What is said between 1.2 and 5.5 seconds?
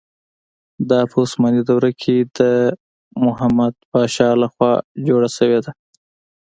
عثماني دوره کې د محمد پاشا له خوا جوړه